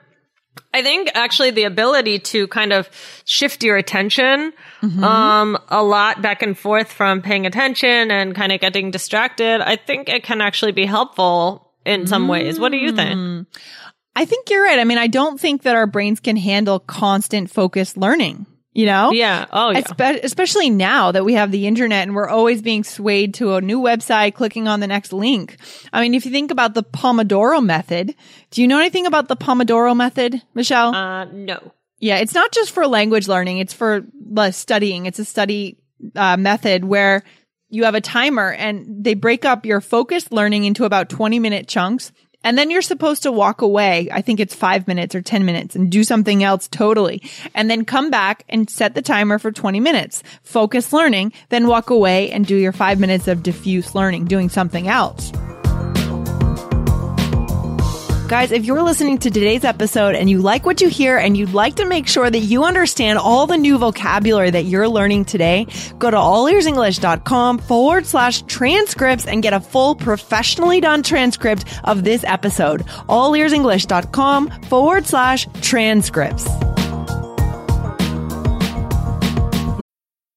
I 0.75 0.83
think 0.83 1.09
actually 1.13 1.51
the 1.51 1.63
ability 1.63 2.19
to 2.19 2.49
kind 2.49 2.73
of 2.73 2.89
shift 3.23 3.63
your 3.63 3.77
attention 3.77 4.51
mm-hmm. 4.81 5.03
um, 5.05 5.57
a 5.69 5.81
lot 5.81 6.21
back 6.21 6.41
and 6.41 6.57
forth 6.57 6.91
from 6.91 7.21
paying 7.21 7.45
attention 7.45 8.11
and 8.11 8.35
kind 8.35 8.51
of 8.51 8.59
getting 8.59 8.91
distracted, 8.91 9.61
I 9.61 9.77
think 9.77 10.09
it 10.09 10.23
can 10.23 10.41
actually 10.41 10.73
be 10.73 10.85
helpful 10.85 11.71
in 11.85 12.07
some 12.07 12.27
mm. 12.27 12.31
ways. 12.31 12.59
What 12.59 12.73
do 12.73 12.77
you 12.77 12.91
think? 12.91 13.17
Mm. 13.17 13.45
I 14.17 14.25
think 14.25 14.49
you're 14.49 14.65
right. 14.65 14.77
I 14.77 14.83
mean, 14.83 14.97
I 14.97 15.07
don't 15.07 15.39
think 15.39 15.61
that 15.61 15.75
our 15.75 15.87
brains 15.87 16.19
can 16.19 16.35
handle 16.35 16.79
constant 16.79 17.49
focused 17.49 17.95
learning 17.95 18.45
you 18.75 18.85
know? 18.85 19.11
Yeah. 19.11 19.45
Oh, 19.51 19.71
yeah. 19.71 19.81
Espe- 19.81 20.23
especially 20.23 20.69
now 20.69 21.11
that 21.13 21.23
we 21.23 21.33
have 21.33 21.49
the 21.49 21.65
internet 21.65 22.03
and 22.03 22.13
we're 22.13 22.27
always 22.27 22.61
being 22.61 22.83
swayed 22.83 23.33
to 23.35 23.55
a 23.55 23.61
new 23.61 23.79
website, 23.79 24.35
clicking 24.35 24.67
on 24.67 24.81
the 24.81 24.87
next 24.87 25.13
link. 25.13 25.57
I 25.93 26.01
mean, 26.01 26.13
if 26.13 26.25
you 26.25 26.31
think 26.31 26.51
about 26.51 26.73
the 26.73 26.83
Pomodoro 26.83 27.63
method, 27.63 28.13
do 28.51 28.61
you 28.61 28.67
know 28.67 28.77
anything 28.77 29.07
about 29.07 29.29
the 29.29 29.37
Pomodoro 29.37 29.95
method, 29.95 30.41
Michelle? 30.53 30.93
Uh, 30.93 31.25
no. 31.25 31.71
Yeah. 31.99 32.17
It's 32.17 32.33
not 32.35 32.51
just 32.51 32.71
for 32.71 32.85
language 32.85 33.29
learning. 33.29 33.59
It's 33.59 33.73
for 33.73 34.05
studying. 34.51 35.05
It's 35.05 35.19
a 35.19 35.25
study 35.25 35.77
uh, 36.13 36.35
method 36.35 36.83
where 36.83 37.23
you 37.69 37.85
have 37.85 37.95
a 37.95 38.01
timer 38.01 38.51
and 38.51 39.03
they 39.03 39.13
break 39.13 39.45
up 39.45 39.65
your 39.65 39.81
focused 39.81 40.31
learning 40.31 40.65
into 40.65 40.83
about 40.83 41.09
20 41.09 41.39
minute 41.39 41.67
chunks 41.67 42.11
and 42.45 42.57
then 42.57 42.69
you're 42.69 42.83
supposed 42.83 43.23
to 43.23 43.31
walk 43.31 43.61
away. 43.61 44.07
I 44.13 44.21
think 44.21 44.39
it's 44.39 44.55
five 44.55 44.87
minutes 44.87 45.15
or 45.15 45.21
10 45.21 45.43
minutes 45.43 45.75
and 45.75 45.91
do 45.91 46.03
something 46.03 46.43
else 46.43 46.67
totally. 46.67 47.21
And 47.55 47.69
then 47.69 47.83
come 47.83 48.11
back 48.11 48.45
and 48.47 48.69
set 48.69 48.93
the 48.93 49.01
timer 49.01 49.39
for 49.39 49.51
20 49.51 49.79
minutes. 49.79 50.23
Focus 50.43 50.93
learning, 50.93 51.33
then 51.49 51.67
walk 51.67 51.89
away 51.89 52.31
and 52.31 52.45
do 52.45 52.55
your 52.55 52.71
five 52.71 52.99
minutes 52.99 53.27
of 53.27 53.43
diffuse 53.43 53.95
learning, 53.95 54.25
doing 54.25 54.49
something 54.49 54.87
else. 54.87 55.33
Guys, 58.27 58.51
if 58.51 58.65
you're 58.65 58.81
listening 58.81 59.19
to 59.19 59.29
today's 59.29 59.63
episode 59.63 60.15
and 60.15 60.27
you 60.27 60.41
like 60.41 60.65
what 60.65 60.81
you 60.81 60.89
hear 60.89 61.15
and 61.15 61.37
you'd 61.37 61.53
like 61.53 61.75
to 61.75 61.85
make 61.85 62.07
sure 62.07 62.27
that 62.27 62.39
you 62.39 62.63
understand 62.63 63.19
all 63.19 63.45
the 63.45 63.55
new 63.55 63.77
vocabulary 63.77 64.49
that 64.49 64.65
you're 64.65 64.89
learning 64.89 65.25
today, 65.25 65.67
go 65.99 66.09
to 66.09 66.17
allearsenglish.com 66.17 67.59
forward 67.59 68.07
slash 68.07 68.41
transcripts 68.43 69.27
and 69.27 69.43
get 69.43 69.53
a 69.53 69.59
full 69.59 69.93
professionally 69.93 70.81
done 70.81 71.03
transcript 71.03 71.65
of 71.83 72.03
this 72.03 72.23
episode. 72.23 72.81
Allearsenglish.com 73.09 74.49
forward 74.63 75.05
slash 75.05 75.45
transcripts. 75.61 76.74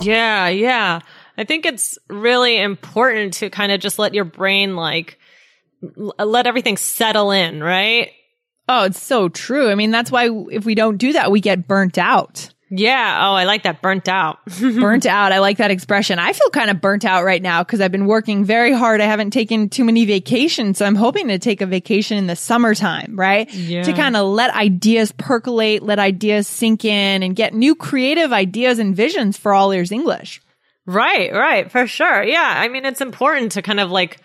Yeah, 0.00 0.48
yeah. 0.48 1.00
I 1.36 1.44
think 1.44 1.66
it's 1.66 1.98
really 2.08 2.60
important 2.60 3.34
to 3.34 3.50
kind 3.50 3.72
of 3.72 3.80
just 3.80 3.98
let 3.98 4.14
your 4.14 4.24
brain 4.24 4.76
like 4.76 5.18
let 5.96 6.46
everything 6.46 6.76
settle 6.76 7.30
in, 7.30 7.62
right? 7.62 8.10
Oh, 8.68 8.84
it's 8.84 9.02
so 9.02 9.28
true. 9.28 9.70
I 9.70 9.74
mean, 9.74 9.90
that's 9.90 10.10
why 10.10 10.30
if 10.50 10.64
we 10.64 10.74
don't 10.74 10.96
do 10.96 11.12
that, 11.12 11.30
we 11.30 11.40
get 11.40 11.68
burnt 11.68 11.98
out. 11.98 12.53
Yeah. 12.76 13.28
Oh, 13.28 13.34
I 13.34 13.44
like 13.44 13.62
that 13.64 13.80
burnt 13.82 14.08
out. 14.08 14.38
burnt 14.60 15.06
out. 15.06 15.32
I 15.32 15.38
like 15.38 15.58
that 15.58 15.70
expression. 15.70 16.18
I 16.18 16.32
feel 16.32 16.50
kind 16.50 16.70
of 16.70 16.80
burnt 16.80 17.04
out 17.04 17.24
right 17.24 17.40
now 17.42 17.62
because 17.62 17.80
I've 17.80 17.92
been 17.92 18.06
working 18.06 18.44
very 18.44 18.72
hard. 18.72 19.00
I 19.00 19.06
haven't 19.06 19.30
taken 19.30 19.68
too 19.68 19.84
many 19.84 20.04
vacations. 20.04 20.78
So 20.78 20.86
I'm 20.86 20.94
hoping 20.94 21.28
to 21.28 21.38
take 21.38 21.60
a 21.60 21.66
vacation 21.66 22.18
in 22.18 22.26
the 22.26 22.36
summertime, 22.36 23.16
right? 23.16 23.52
Yeah. 23.52 23.82
To 23.84 23.92
kind 23.92 24.16
of 24.16 24.26
let 24.26 24.54
ideas 24.54 25.12
percolate, 25.12 25.82
let 25.82 25.98
ideas 25.98 26.48
sink 26.48 26.84
in 26.84 27.22
and 27.22 27.36
get 27.36 27.54
new 27.54 27.74
creative 27.74 28.32
ideas 28.32 28.78
and 28.78 28.96
visions 28.96 29.36
for 29.36 29.52
all 29.52 29.72
ears 29.72 29.92
English. 29.92 30.40
right, 30.86 31.32
right, 31.32 31.70
for 31.70 31.86
sure. 31.86 32.22
Yeah. 32.22 32.54
I 32.56 32.68
mean, 32.68 32.84
it's 32.84 33.00
important 33.00 33.52
to 33.52 33.62
kind 33.62 33.80
of 33.80 33.90
like 33.90 34.20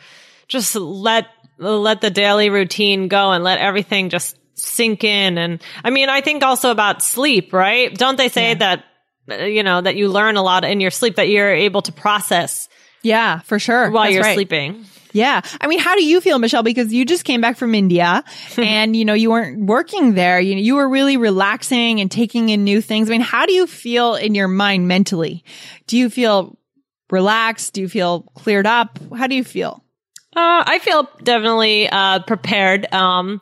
just 0.48 0.76
let 0.76 1.28
let 1.60 2.00
the 2.00 2.10
daily 2.10 2.50
routine 2.50 3.10
go 3.10 3.32
and 3.32 3.44
let 3.44 3.60
everything 3.60 4.10
just 4.10 4.38
sink 4.60 5.04
in. 5.04 5.38
And 5.38 5.62
I 5.84 5.90
mean, 5.90 6.10
I 6.10 6.22
think 6.22 6.44
also 6.44 6.72
about 6.72 7.02
sleep, 7.04 7.54
right? 7.54 7.94
Don't 7.96 8.18
they 8.18 8.30
say 8.30 8.54
that 8.54 8.84
uh, 9.32 9.44
you 9.46 9.64
know 9.64 9.82
that 9.82 9.96
you 9.96 10.10
learn 10.10 10.38
a 10.38 10.42
lot 10.44 10.64
in 10.64 10.80
your 10.80 10.92
sleep 10.92 11.16
that 11.16 11.30
you're 11.30 11.54
able 11.54 11.82
to 11.84 11.92
process 11.92 12.68
Yeah, 13.02 13.40
for 13.40 13.60
sure. 13.60 13.90
while 13.92 14.04
That's 14.04 14.14
you're 14.16 14.24
right. 14.24 14.36
sleeping? 14.36 14.86
Yeah. 15.12 15.42
I 15.60 15.66
mean, 15.66 15.80
how 15.80 15.96
do 15.96 16.04
you 16.06 16.22
feel, 16.22 16.38
Michelle? 16.38 16.62
Because 16.62 16.94
you 16.94 17.04
just 17.04 17.24
came 17.26 17.42
back 17.42 17.58
from 17.58 17.74
India 17.74 18.24
and, 18.58 18.96
you 18.96 19.06
know, 19.06 19.16
you 19.16 19.32
weren't 19.32 19.66
working 19.66 20.14
there. 20.14 20.40
You 20.40 20.54
know, 20.54 20.62
you 20.62 20.76
were 20.76 20.88
really 20.88 21.18
relaxing 21.18 22.00
and 22.00 22.12
taking 22.12 22.50
in 22.50 22.64
new 22.64 22.80
things. 22.80 23.10
I 23.10 23.14
mean, 23.14 23.22
how 23.22 23.48
do 23.48 23.54
you 23.54 23.66
feel 23.66 24.14
in 24.14 24.36
your 24.36 24.48
mind 24.48 24.88
mentally? 24.88 25.44
Do 25.88 25.98
you 25.98 26.12
feel 26.12 26.60
relaxed? 27.10 27.74
Do 27.74 27.82
you 27.82 27.90
feel 27.90 28.22
cleared 28.36 28.68
up? 28.68 29.00
How 29.18 29.26
do 29.26 29.34
you 29.36 29.44
feel? 29.44 29.84
Uh, 30.36 30.64
I 30.68 30.78
feel 30.80 31.10
definitely 31.24 31.90
uh, 31.90 32.20
prepared 32.20 32.94
um, 32.94 33.42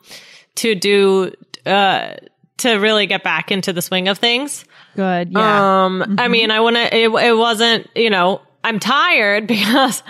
to 0.58 0.74
do 0.74 1.32
uh, 1.66 2.14
to 2.58 2.74
really 2.74 3.06
get 3.06 3.22
back 3.22 3.50
into 3.50 3.72
the 3.72 3.82
swing 3.82 4.08
of 4.08 4.18
things. 4.18 4.64
Good. 4.96 5.32
Yeah. 5.32 5.84
Um, 5.84 6.16
I 6.18 6.28
mean, 6.28 6.50
I 6.50 6.60
want 6.60 6.76
to. 6.76 6.96
It, 6.96 7.08
it 7.08 7.36
wasn't, 7.36 7.88
you 7.94 8.10
know, 8.10 8.40
I'm 8.64 8.78
tired 8.78 9.46
because 9.48 10.02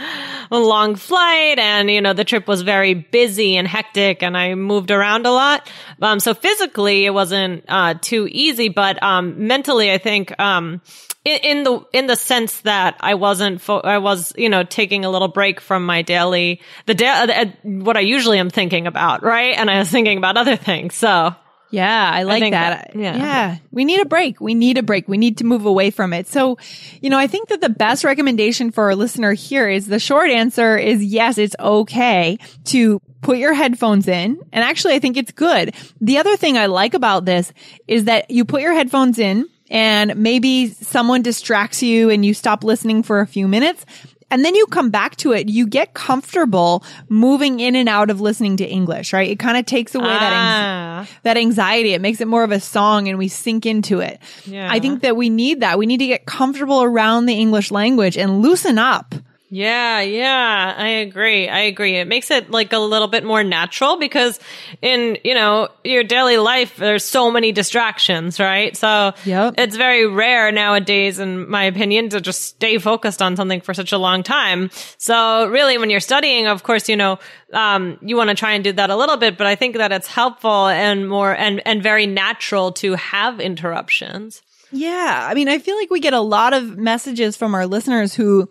a 0.50 0.58
long 0.58 0.94
flight, 0.96 1.58
and 1.58 1.90
you 1.90 2.00
know, 2.00 2.12
the 2.12 2.24
trip 2.24 2.48
was 2.48 2.62
very 2.62 2.94
busy 2.94 3.56
and 3.56 3.68
hectic, 3.68 4.22
and 4.22 4.36
I 4.36 4.54
moved 4.54 4.90
around 4.90 5.26
a 5.26 5.30
lot. 5.30 5.70
Um, 6.00 6.20
so 6.20 6.34
physically, 6.34 7.04
it 7.04 7.10
wasn't 7.10 7.64
uh, 7.68 7.94
too 8.00 8.28
easy, 8.30 8.68
but 8.68 9.02
um, 9.02 9.46
mentally, 9.46 9.92
I 9.92 9.98
think. 9.98 10.38
Um, 10.40 10.80
in, 11.24 11.62
the 11.62 11.84
in 11.92 12.06
the 12.06 12.16
sense 12.16 12.60
that 12.62 12.96
I 13.00 13.14
wasn't 13.14 13.60
fo- 13.60 13.80
I 13.80 13.98
was 13.98 14.32
you 14.38 14.48
know 14.48 14.62
taking 14.62 15.04
a 15.04 15.10
little 15.10 15.28
break 15.28 15.60
from 15.60 15.84
my 15.84 16.00
daily 16.00 16.62
the 16.86 16.94
da- 16.94 17.24
uh, 17.24 17.44
what 17.64 17.98
I 17.98 18.00
usually 18.00 18.38
am 18.38 18.48
thinking 18.48 18.86
about 18.86 19.22
right 19.22 19.54
and 19.54 19.70
I 19.70 19.78
was 19.78 19.90
thinking 19.90 20.16
about 20.16 20.38
other 20.38 20.56
things 20.56 20.94
so 20.94 21.34
Yeah, 21.70 22.10
I 22.12 22.22
like 22.22 22.40
think 22.40 22.54
that. 22.54 22.92
that- 22.92 22.98
yeah. 22.98 23.16
yeah. 23.16 23.56
We 23.70 23.84
need 23.84 24.00
a 24.00 24.06
break. 24.06 24.40
We 24.40 24.54
need 24.54 24.78
a 24.78 24.82
break. 24.82 25.06
We 25.08 25.18
need 25.18 25.38
to 25.38 25.44
move 25.44 25.66
away 25.66 25.90
from 25.90 26.12
it. 26.12 26.26
So, 26.26 26.56
you 27.02 27.10
know, 27.10 27.18
I 27.18 27.26
think 27.26 27.48
that 27.48 27.60
the 27.60 27.68
best 27.68 28.04
recommendation 28.04 28.70
for 28.70 28.84
our 28.84 28.94
listener 28.94 29.32
here 29.32 29.68
is 29.68 29.86
the 29.86 29.98
short 29.98 30.30
answer 30.30 30.76
is 30.76 31.04
yes, 31.04 31.36
it's 31.38 31.56
okay 31.60 32.38
to 32.66 33.00
put 33.20 33.38
your 33.38 33.52
headphones 33.52 34.08
in. 34.08 34.38
And 34.52 34.64
actually, 34.64 34.94
I 34.94 34.98
think 34.98 35.16
it's 35.16 35.32
good. 35.32 35.74
The 36.00 36.18
other 36.18 36.36
thing 36.36 36.56
I 36.56 36.66
like 36.66 36.94
about 36.94 37.24
this 37.24 37.52
is 37.86 38.04
that 38.04 38.30
you 38.30 38.44
put 38.44 38.62
your 38.62 38.72
headphones 38.72 39.18
in 39.18 39.46
and 39.70 40.16
maybe 40.16 40.68
someone 40.68 41.20
distracts 41.20 41.82
you 41.82 42.08
and 42.08 42.24
you 42.24 42.32
stop 42.32 42.64
listening 42.64 43.02
for 43.02 43.20
a 43.20 43.26
few 43.26 43.46
minutes. 43.46 43.84
And 44.30 44.44
then 44.44 44.54
you 44.54 44.66
come 44.66 44.90
back 44.90 45.16
to 45.16 45.32
it. 45.32 45.48
You 45.48 45.66
get 45.66 45.94
comfortable 45.94 46.84
moving 47.08 47.60
in 47.60 47.74
and 47.74 47.88
out 47.88 48.10
of 48.10 48.20
listening 48.20 48.56
to 48.58 48.64
English, 48.66 49.12
right? 49.12 49.30
It 49.30 49.38
kind 49.38 49.56
of 49.56 49.64
takes 49.66 49.94
away 49.94 50.06
that 50.06 50.32
anxiety 50.32 51.08
Ah. 51.10 51.18
that 51.22 51.36
anxiety. 51.36 51.92
It 51.94 52.00
makes 52.00 52.20
it 52.20 52.28
more 52.28 52.44
of 52.44 52.52
a 52.52 52.60
song 52.60 53.08
and 53.08 53.16
we 53.18 53.28
sink 53.28 53.64
into 53.66 54.00
it. 54.00 54.20
Yeah. 54.44 54.68
I 54.70 54.80
think 54.80 55.00
that 55.02 55.16
we 55.16 55.30
need 55.30 55.60
that. 55.60 55.78
We 55.78 55.86
need 55.86 55.98
to 55.98 56.06
get 56.06 56.26
comfortable 56.26 56.82
around 56.82 57.26
the 57.26 57.34
English 57.34 57.70
language 57.70 58.18
and 58.18 58.42
loosen 58.42 58.78
up. 58.78 59.14
Yeah, 59.50 60.00
yeah, 60.02 60.74
I 60.76 60.88
agree. 60.88 61.48
I 61.48 61.60
agree. 61.60 61.96
It 61.96 62.06
makes 62.06 62.30
it 62.30 62.50
like 62.50 62.72
a 62.74 62.78
little 62.78 63.08
bit 63.08 63.24
more 63.24 63.42
natural 63.42 63.98
because 63.98 64.38
in, 64.82 65.16
you 65.24 65.32
know, 65.34 65.68
your 65.84 66.04
daily 66.04 66.36
life, 66.36 66.76
there's 66.76 67.04
so 67.04 67.30
many 67.30 67.50
distractions, 67.50 68.38
right? 68.38 68.76
So 68.76 69.14
Yep. 69.24 69.54
it's 69.56 69.74
very 69.74 70.06
rare 70.06 70.52
nowadays, 70.52 71.18
in 71.18 71.48
my 71.48 71.64
opinion, 71.64 72.10
to 72.10 72.20
just 72.20 72.42
stay 72.42 72.76
focused 72.76 73.22
on 73.22 73.36
something 73.36 73.62
for 73.62 73.72
such 73.72 73.92
a 73.92 73.98
long 73.98 74.22
time. 74.22 74.70
So 74.98 75.46
really, 75.46 75.78
when 75.78 75.88
you're 75.88 76.00
studying, 76.00 76.46
of 76.46 76.62
course, 76.62 76.88
you 76.88 76.96
know, 76.96 77.18
um, 77.54 77.98
you 78.02 78.16
want 78.16 78.28
to 78.28 78.36
try 78.36 78.52
and 78.52 78.62
do 78.62 78.72
that 78.72 78.90
a 78.90 78.96
little 78.96 79.16
bit, 79.16 79.38
but 79.38 79.46
I 79.46 79.54
think 79.54 79.76
that 79.76 79.92
it's 79.92 80.08
helpful 80.08 80.66
and 80.68 81.08
more 81.08 81.34
and, 81.34 81.66
and 81.66 81.82
very 81.82 82.06
natural 82.06 82.72
to 82.72 82.94
have 82.96 83.40
interruptions. 83.40 84.42
Yeah. 84.70 85.26
I 85.30 85.32
mean, 85.32 85.48
I 85.48 85.58
feel 85.58 85.76
like 85.76 85.88
we 85.90 86.00
get 86.00 86.12
a 86.12 86.20
lot 86.20 86.52
of 86.52 86.76
messages 86.76 87.34
from 87.38 87.54
our 87.54 87.66
listeners 87.66 88.12
who 88.14 88.50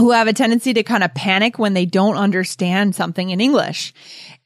who 0.00 0.10
have 0.10 0.26
a 0.26 0.32
tendency 0.32 0.74
to 0.74 0.82
kind 0.82 1.04
of 1.04 1.14
panic 1.14 1.58
when 1.58 1.74
they 1.74 1.86
don't 1.86 2.16
understand 2.16 2.94
something 2.94 3.30
in 3.30 3.40
English. 3.40 3.94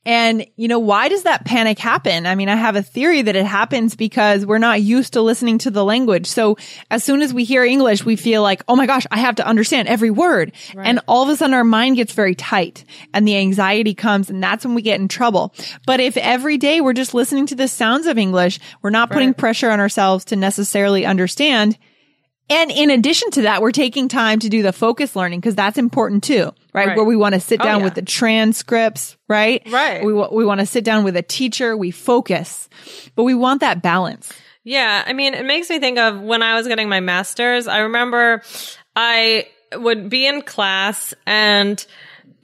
And, 0.07 0.47
you 0.57 0.69
know, 0.69 0.81
why 0.81 1.09
does 1.09 1.23
that 1.23 1.47
panic 1.47 1.79
happen? 1.79 2.27
I 2.27 2.35
mean, 2.35 2.51
I 2.51 2.57
have 2.57 2.77
a 2.77 2.83
theory 2.83 3.23
that 3.23 3.37
it 3.37 3.47
happens 3.47 3.97
because 3.97 4.45
we're 4.45 4.59
not 4.59 4.83
used 4.83 5.15
to 5.15 5.23
listening 5.23 5.57
to 5.59 5.71
the 5.71 5.85
language. 5.85 6.27
So 6.27 6.59
as 6.91 7.03
soon 7.03 7.23
as 7.23 7.33
we 7.33 7.45
hear 7.45 7.65
English, 7.65 8.05
we 8.05 8.17
feel 8.17 8.43
like, 8.43 8.63
oh 8.69 8.77
my 8.77 8.87
gosh, 8.87 9.07
I 9.11 9.19
have 9.19 9.37
to 9.37 9.47
understand 9.47 9.89
every 9.89 10.11
word. 10.11 10.53
And 10.77 11.01
all 11.09 11.23
of 11.23 11.31
a 11.31 11.37
sudden 11.37 11.55
our 11.55 11.65
mind 11.65 11.97
gets 11.97 12.13
very 12.13 12.35
tight 12.35 12.85
and 13.15 13.27
the 13.27 13.39
anxiety 13.39 13.95
comes 13.95 14.29
and 14.29 14.43
that's 14.43 14.67
when 14.67 14.75
we 14.75 14.83
get 14.83 15.01
in 15.01 15.09
trouble. 15.09 15.55
But 15.87 16.01
if 16.01 16.19
every 16.19 16.59
day 16.59 16.83
we're 16.83 16.93
just 16.93 17.15
listening 17.15 17.47
to 17.47 17.55
the 17.55 17.69
sounds 17.69 18.07
of 18.07 18.19
English, 18.19 18.61
we're 18.83 18.91
not 18.91 19.11
putting 19.11 19.33
pressure 19.33 19.71
on 19.71 19.81
ourselves 19.81 20.27
to 20.27 20.37
necessarily 20.37 21.07
understand. 21.07 21.79
And 22.51 22.71
in 22.71 22.91
addition 22.91 23.31
to 23.33 23.43
that, 23.43 23.63
we're 23.63 23.73
taking 23.73 24.09
time 24.09 24.39
to 24.41 24.49
do 24.51 24.63
the 24.63 24.73
focus 24.73 25.17
learning 25.17 25.41
because 25.41 25.55
that's 25.55 25.79
important 25.79 26.23
too, 26.25 26.53
right? 26.75 26.89
Right. 26.89 26.97
Where 26.97 27.05
we 27.07 27.17
want 27.17 27.35
to 27.35 27.41
sit 27.41 27.61
Oh, 27.61 27.65
down 27.65 27.79
yeah. 27.81 27.85
with 27.85 27.95
the 27.95 28.03
transcripts, 28.03 29.17
right? 29.29 29.63
Right. 29.71 30.05
We, 30.05 30.13
we 30.13 30.45
want 30.45 30.61
to 30.61 30.67
sit 30.67 30.85
down 30.85 31.05
with 31.05 31.17
a 31.17 31.23
teacher. 31.23 31.77
We 31.77 31.91
focus, 31.91 32.69
but 33.15 33.25
we 33.25 33.35
want 33.35 33.61
that 33.61 33.83
balance. 33.83 34.33
Yeah, 34.63 35.05
I 35.07 35.13
mean, 35.13 35.35
it 35.35 35.45
makes 35.45 35.69
me 35.71 35.79
think 35.79 35.99
of 35.99 36.21
when 36.21 36.43
I 36.43 36.55
was 36.55 36.67
getting 36.67 36.89
my 36.89 37.01
master's. 37.01 37.67
I 37.67 37.79
remember 37.81 38.43
I 38.97 39.47
would 39.75 40.09
be 40.09 40.27
in 40.27 40.43
class 40.43 41.13
and 41.27 41.85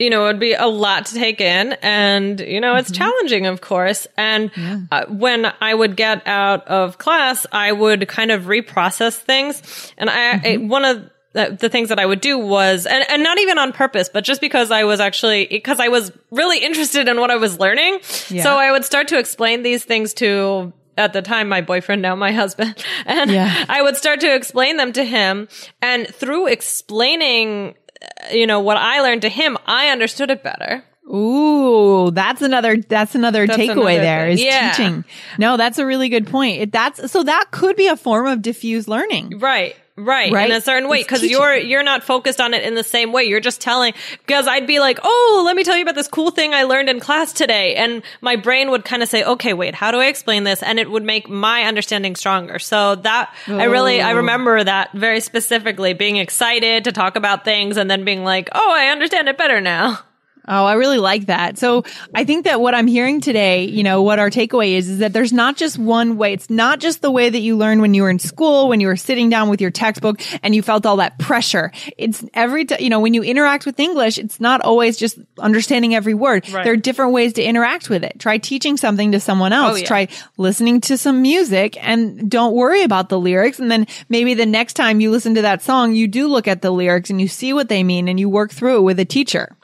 you 0.01 0.09
know, 0.11 0.25
it 0.25 0.29
would 0.29 0.41
be 0.41 0.55
a 0.55 0.67
lot 0.67 1.05
to 1.07 1.15
take 1.15 1.41
in 1.43 1.75
and, 1.83 2.41
you 2.41 2.61
know, 2.61 2.75
it's 2.77 2.91
challenging, 2.91 3.45
of 3.47 3.61
course. 3.61 4.07
And 4.17 4.51
uh, 4.91 5.05
when 5.07 5.53
I 5.61 5.75
would 5.75 5.95
get 5.95 6.27
out 6.27 6.67
of 6.67 6.97
class, 6.97 7.47
I 7.53 7.71
would 7.71 8.09
kind 8.09 8.31
of 8.31 8.45
reprocess 8.45 9.17
things. 9.19 9.93
And 9.99 10.09
I, 10.09 10.55
I 10.55 10.57
one 10.57 10.87
of 10.87 11.11
the, 11.35 11.57
the 11.61 11.69
things 11.69 11.91
that 11.91 11.99
I 12.01 12.07
would 12.07 12.21
do 12.23 12.39
was, 12.39 12.87
and, 12.87 13.05
and 13.11 13.23
not 13.23 13.39
even 13.39 13.59
on 13.59 13.73
purpose, 13.73 14.09
but 14.09 14.25
just 14.25 14.41
because 14.41 14.71
I 14.71 14.85
was 14.85 15.01
actually, 15.01 15.47
because 15.47 15.79
I 15.79 15.89
was 15.89 16.11
really 16.31 16.59
interested 16.65 17.07
in 17.07 17.21
what 17.21 17.31
I 17.31 17.37
was 17.37 17.61
learning. 17.61 18.01
Yeah. 18.31 18.43
So 18.43 18.57
I 18.57 18.73
would 18.73 18.87
start 18.87 19.09
to 19.09 19.19
explain 19.19 19.63
these 19.63 19.85
things 19.85 20.15
to, 20.15 20.73
at 20.97 21.13
the 21.13 21.23
time, 21.23 21.49
my 21.49 21.61
boyfriend, 21.61 22.03
now 22.03 22.15
my 22.15 22.33
husband. 22.33 22.75
And 23.07 23.31
Yeah. 23.31 23.65
I 23.69 23.81
would 23.81 23.97
start 23.97 24.21
to 24.21 24.35
explain 24.35 24.77
them 24.77 24.93
to 24.95 25.05
him. 25.05 25.49
And 25.81 26.07
through 26.09 26.49
explaining, 26.49 27.75
Uh, 28.03 28.33
you 28.33 28.47
know, 28.47 28.61
what 28.61 28.77
I 28.77 29.01
learned 29.01 29.23
to 29.23 29.29
him, 29.29 29.57
I 29.67 29.89
understood 29.89 30.31
it 30.31 30.43
better. 30.43 30.85
Ooh, 31.13 32.11
that's 32.13 32.41
another, 32.41 32.77
that's 32.77 33.15
another 33.15 33.47
That's 33.47 33.59
takeaway 33.59 33.95
another 33.95 34.01
there 34.01 34.29
is 34.29 34.41
Yeah. 34.43 34.71
teaching. 34.73 35.05
No, 35.39 35.57
that's 35.57 35.79
a 35.79 35.87
really 35.87 36.09
good 36.09 36.27
point. 36.29 36.61
It, 36.61 36.73
that's, 36.73 37.11
so 37.11 37.25
that 37.25 37.47
could 37.51 37.77
be 37.77 37.89
a 37.89 37.97
form 37.97 38.27
of 38.27 38.43
diffuse 38.43 38.87
learning. 38.87 39.39
Right. 39.41 39.75
Right. 40.01 40.33
Right. 40.33 40.51
In 40.51 40.57
a 40.57 40.61
certain 40.61 40.89
way. 40.89 41.05
Cause 41.05 41.23
you're, 41.23 41.57
you're 41.57 41.83
not 41.83 42.03
focused 42.03 42.41
on 42.41 42.55
it 42.55 42.63
in 42.63 42.75
the 42.75 42.83
same 42.85 43.13
way. 43.13 43.25
You're 43.25 43.41
just 43.41 43.61
telling, 43.61 43.93
cause 44.27 44.47
I'd 44.49 44.67
be 44.67 44.81
like, 44.81 44.99
Oh, 45.03 45.43
let 45.47 45.57
me 45.57 45.65
tell 45.65 45.77
you 45.77 45.83
about 45.83 45.95
this 45.95 46.09
cool 46.09 46.31
thing 46.31 46.55
I 46.55 46.63
learned 46.65 46.89
in 46.89 47.01
class 47.01 47.33
today. 47.33 47.75
And 47.77 48.03
my 48.21 48.37
brain 48.37 48.71
would 48.71 48.85
kind 48.85 49.03
of 49.03 49.09
say, 49.09 49.23
okay, 49.25 49.53
wait, 49.53 49.75
how 49.75 49.91
do 49.91 49.99
I 49.99 50.07
explain 50.07 50.45
this? 50.45 50.63
And 50.63 50.79
it 50.79 50.91
would 50.91 51.05
make 51.05 51.29
my 51.29 51.63
understanding 51.65 52.17
stronger. 52.17 52.59
So 52.59 52.95
that 52.97 53.35
I 53.47 53.65
really, 53.65 54.01
I 54.01 54.13
Oh. 54.13 54.17
remember 54.17 54.63
that 54.65 54.93
very 54.93 55.21
specifically 55.21 55.93
being 55.95 56.17
excited 56.17 56.85
to 56.85 56.93
talk 56.93 57.17
about 57.17 57.45
things 57.45 57.77
and 57.77 57.91
then 57.91 58.05
being 58.05 58.25
like, 58.25 58.49
Oh, 58.53 58.73
I 58.73 58.87
understand 58.89 59.29
it 59.29 59.37
better 59.39 59.61
now. 59.61 60.01
Oh, 60.49 60.65
I 60.65 60.75
really 60.75 60.99
like 60.99 61.27
that. 61.27 61.59
So 61.59 61.85
I 62.15 62.25
think 62.25 62.45
that 62.45 62.61
what 62.61 62.75
I'm 62.75 62.87
hearing 62.87 63.21
today, 63.21 63.65
you 63.65 63.83
know, 63.83 64.03
what 64.03 64.19
our 64.19 64.31
takeaway 64.31 64.73
is, 64.73 64.89
is 64.89 64.99
that 64.99 65.13
there's 65.13 65.33
not 65.33 65.57
just 65.57 65.79
one 65.79 66.17
way. 66.17 66.33
It's 66.33 66.51
not 66.51 66.81
just 66.81 67.03
the 67.03 67.11
way 67.11 67.29
that 67.29 67.39
you 67.39 67.57
learned 67.57 67.83
when 67.83 67.95
you 67.95 68.03
were 68.03 68.11
in 68.11 68.19
school, 68.19 68.69
when 68.69 68.81
you 68.81 68.87
were 68.87 68.97
sitting 68.97 69.29
down 69.29 69.49
with 69.49 69.61
your 69.61 69.71
textbook 69.71 70.21
and 70.43 70.55
you 70.55 70.63
felt 70.63 70.87
all 70.87 70.97
that 70.97 71.19
pressure. 71.19 71.73
It's 71.99 72.25
every, 72.35 72.65
t- 72.65 72.83
you 72.83 72.91
know, 72.91 73.01
when 73.01 73.15
you 73.15 73.23
interact 73.23 73.67
with 73.67 73.79
English, 73.79 74.19
it's 74.19 74.41
not 74.41 74.63
always 74.63 74.97
just 74.97 75.19
understanding 75.39 75.95
every 75.95 76.15
word. 76.15 76.49
Right. 76.49 76.65
There 76.65 76.73
are 76.73 76.77
different 76.77 77.13
ways 77.13 77.35
to 77.35 77.43
interact 77.43 77.91
with 77.91 78.03
it. 78.03 78.19
Try 78.19 78.39
teaching 78.39 78.77
something 78.77 79.13
to 79.13 79.21
someone 79.21 79.53
oh, 79.53 79.69
else. 79.69 79.75
Oh, 79.75 79.81
yeah. 79.81 79.87
Try 79.87 80.09
listening 80.37 80.81
to 80.83 80.97
some 80.97 81.23
music 81.23 81.77
and 81.81 82.31
don't 82.31 82.55
worry 82.55 82.83
about 82.83 83.09
the 83.09 83.21
lyrics. 83.21 83.59
And 83.59 83.71
then 83.71 83.87
maybe 84.09 84.35
the 84.35 84.47
next 84.47 84.75
time 84.75 85.01
you 85.01 85.11
listen 85.11 85.35
to 85.35 85.43
that 85.43 85.63
song, 85.63 85.95
you 85.95 86.09
do 86.09 86.29
look 86.29 86.49
at 86.49 86.63
the 86.63 86.71
lyrics 86.71 87.11
and 87.11 87.21
you 87.21 87.29
see 87.29 87.53
what 87.53 87.69
they 87.69 87.85
mean 87.85 88.09
and 88.09 88.19
you 88.19 88.29
work 88.29 88.51
through 88.51 88.79
it 88.79 88.83
with 88.83 88.99
a 88.99 89.05
teacher. 89.05 89.57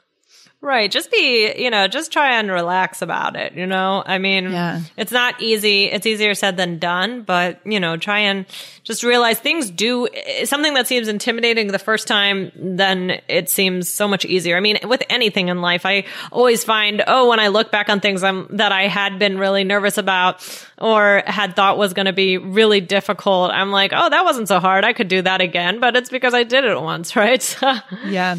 Right. 0.59 0.89
Just 0.89 1.11
be, 1.11 1.53
you 1.55 1.69
know, 1.69 1.87
just 1.87 2.11
try 2.11 2.39
and 2.39 2.49
relax 2.49 3.03
about 3.03 3.35
it. 3.35 3.53
You 3.53 3.67
know, 3.67 4.01
I 4.03 4.17
mean, 4.17 4.51
Yeah. 4.51 4.81
it's 4.97 5.11
not 5.11 5.39
easy. 5.39 5.85
It's 5.85 6.07
easier 6.07 6.33
said 6.33 6.57
than 6.57 6.79
done, 6.79 7.21
but, 7.21 7.59
you 7.63 7.79
know, 7.79 7.95
try 7.95 8.19
and 8.21 8.45
just 8.83 9.03
realize 9.03 9.39
things 9.39 9.69
do 9.69 10.07
something 10.45 10.73
that 10.73 10.87
seems 10.87 11.09
intimidating 11.09 11.67
the 11.67 11.77
first 11.77 12.07
time, 12.07 12.51
then 12.55 13.21
it 13.27 13.51
seems 13.51 13.87
so 13.89 14.07
much 14.07 14.25
easier. 14.25 14.57
I 14.57 14.59
mean, 14.59 14.79
with 14.83 15.03
anything 15.11 15.49
in 15.49 15.61
life, 15.61 15.85
I 15.85 16.05
always 16.31 16.63
find, 16.63 17.03
oh, 17.05 17.29
when 17.29 17.39
I 17.39 17.49
look 17.49 17.71
back 17.71 17.87
on 17.89 17.99
things 17.99 18.23
I'm, 18.23 18.47
that 18.57 18.71
I 18.71 18.87
had 18.87 19.19
been 19.19 19.37
really 19.37 19.63
nervous 19.63 19.99
about 19.99 20.43
or 20.79 21.21
had 21.27 21.55
thought 21.55 21.77
was 21.77 21.93
going 21.93 22.07
to 22.07 22.13
be 22.13 22.39
really 22.39 22.81
difficult, 22.81 23.51
I'm 23.51 23.71
like, 23.71 23.91
oh, 23.95 24.09
that 24.09 24.25
wasn't 24.25 24.47
so 24.47 24.59
hard. 24.59 24.85
I 24.85 24.93
could 24.93 25.07
do 25.07 25.21
that 25.21 25.39
again, 25.39 25.79
but 25.79 25.95
it's 25.95 26.09
because 26.09 26.33
I 26.33 26.43
did 26.43 26.65
it 26.65 26.81
once, 26.81 27.15
right? 27.15 27.57
Yeah. 28.07 28.37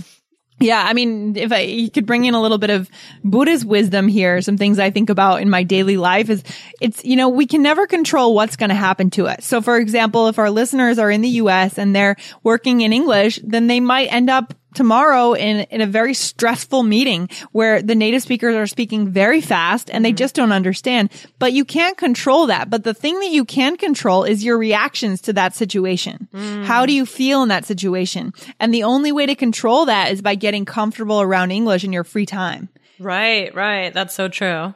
Yeah, 0.61 0.83
I 0.85 0.93
mean, 0.93 1.37
if 1.37 1.53
I 1.53 1.61
you 1.61 1.88
could 1.91 2.05
bring 2.05 2.25
in 2.25 2.35
a 2.35 2.43
little 2.43 2.59
bit 2.59 2.71
of 2.71 2.91
Buddha's 3.23 3.65
wisdom 3.65 4.09
here, 4.09 4.43
some 4.43 4.57
things 4.57 4.79
I 4.79 4.91
think 4.91 5.09
about 5.09 5.41
in 5.41 5.49
my 5.49 5.62
daily 5.62 5.97
life 5.97 6.31
is 6.31 6.43
it's, 6.81 7.05
you 7.05 7.15
know, 7.15 7.29
we 7.29 7.47
can 7.47 7.62
never 7.62 7.87
control 7.87 8.35
what's 8.35 8.57
going 8.57 8.71
to 8.71 8.75
happen 8.75 9.11
to 9.11 9.29
us. 9.29 9.45
So 9.45 9.62
for 9.62 9.77
example, 9.77 10.27
if 10.27 10.38
our 10.38 10.50
listeners 10.50 10.99
are 10.99 11.11
in 11.11 11.21
the 11.21 11.29
US 11.29 11.79
and 11.79 11.95
they're 11.95 12.17
working 12.43 12.81
in 12.81 12.93
English, 12.93 13.38
then 13.45 13.69
they 13.69 13.79
might 13.79 14.12
end 14.12 14.31
up 14.31 14.53
tomorrow 14.78 15.35
in, 15.35 15.66
in 15.70 15.80
a 15.80 15.87
very 15.87 16.14
stressful 16.14 16.85
meeting 16.85 17.28
where 17.52 17.82
the 17.82 17.94
native 17.94 18.23
speakers 18.23 18.54
are 18.54 18.66
speaking 18.66 19.08
very 19.11 19.40
fast 19.40 19.90
and 19.90 20.04
they 20.04 20.11
mm-hmm. 20.11 20.16
just 20.16 20.35
don't 20.35 20.52
understand. 20.52 21.11
But 21.38 21.52
you 21.52 21.64
can't 21.64 21.99
control 21.99 22.47
that. 22.47 22.70
But 22.70 22.85
the 22.85 22.94
thing 22.94 23.18
that 23.20 23.30
you 23.30 23.44
can 23.44 23.76
control 23.76 24.25
is 24.25 24.44
your 24.44 24.56
reactions 24.56 25.20
to 25.23 25.32
that 25.35 25.54
situation. 25.54 26.28
Mm. 26.32 26.64
How 26.64 26.87
do 26.87 26.92
you 26.92 27.04
feel 27.04 27.42
in 27.42 27.49
that 27.49 27.66
situation? 27.66 28.32
And 28.61 28.73
the 28.73 28.85
only 28.85 29.12
way 29.12 29.26
to 29.26 29.35
control 29.35 29.87
that 29.87 30.12
is 30.12 30.23
by 30.23 30.37
getting 30.37 30.64
comfortable 30.64 31.20
around 31.20 31.50
English 31.50 31.85
in 31.85 31.92
your 31.92 32.04
free 32.04 32.26
time 32.26 32.68
right, 32.99 33.54
right. 33.54 33.92
That's 33.92 34.14
so 34.14 34.28
true. 34.28 34.75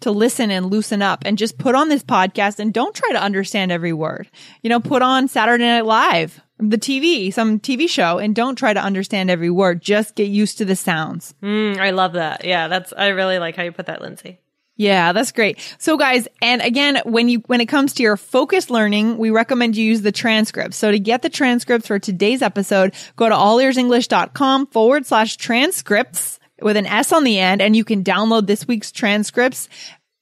to 0.00 0.10
listen 0.10 0.50
and 0.50 0.66
loosen 0.66 1.00
up 1.00 1.22
and 1.24 1.38
just 1.38 1.56
put 1.56 1.74
on 1.74 1.88
this 1.88 2.02
podcast 2.02 2.58
and 2.58 2.74
don't 2.74 2.94
try 2.94 3.10
to 3.12 3.22
understand 3.22 3.72
every 3.72 3.92
word. 3.92 4.28
You 4.62 4.70
know, 4.70 4.80
put 4.80 5.00
on 5.00 5.28
Saturday 5.28 5.64
Night 5.64 5.86
Live, 5.86 6.40
the 6.58 6.78
TV, 6.78 7.32
some 7.32 7.58
TV 7.58 7.88
show 7.88 8.18
and 8.18 8.34
don't 8.34 8.56
try 8.56 8.72
to 8.72 8.80
understand 8.80 9.30
every 9.30 9.50
word. 9.50 9.82
Just 9.82 10.14
get 10.14 10.28
used 10.28 10.58
to 10.58 10.64
the 10.64 10.76
sounds. 10.76 11.34
Mm, 11.42 11.78
I 11.78 11.90
love 11.90 12.12
that. 12.14 12.44
Yeah, 12.44 12.68
that's, 12.68 12.92
I 12.96 13.08
really 13.08 13.38
like 13.38 13.56
how 13.56 13.64
you 13.64 13.72
put 13.72 13.86
that, 13.86 14.00
Lindsay. 14.00 14.40
Yeah, 14.76 15.12
that's 15.12 15.30
great. 15.30 15.60
So 15.78 15.96
guys, 15.96 16.26
and 16.42 16.60
again, 16.60 17.00
when 17.04 17.28
you, 17.28 17.42
when 17.46 17.60
it 17.60 17.66
comes 17.66 17.94
to 17.94 18.02
your 18.02 18.16
focused 18.16 18.70
learning, 18.70 19.18
we 19.18 19.30
recommend 19.30 19.76
you 19.76 19.84
use 19.84 20.02
the 20.02 20.10
transcripts. 20.10 20.76
So 20.76 20.90
to 20.90 20.98
get 20.98 21.22
the 21.22 21.30
transcripts 21.30 21.86
for 21.86 21.98
today's 21.98 22.42
episode, 22.42 22.94
go 23.14 23.28
to 23.28 23.34
allearsenglish.com 23.34 24.66
forward 24.68 25.06
slash 25.06 25.36
transcripts 25.36 26.40
with 26.60 26.76
an 26.76 26.86
S 26.86 27.12
on 27.12 27.24
the 27.24 27.38
end 27.38 27.62
and 27.62 27.76
you 27.76 27.84
can 27.84 28.02
download 28.02 28.46
this 28.46 28.66
week's 28.66 28.90
transcripts 28.90 29.68